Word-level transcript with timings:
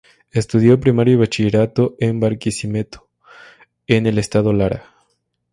Estudió 0.31 0.79
primaria 0.79 1.13
y 1.13 1.17
bachillerato 1.17 1.95
en 1.99 2.19
Barquisimeto, 2.19 3.07
en 3.85 4.07
el 4.07 4.17
estado 4.17 4.51
Lara. 4.51 4.95